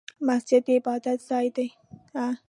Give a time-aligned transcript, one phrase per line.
[0.27, 1.67] مسجد د عبادت ځای دی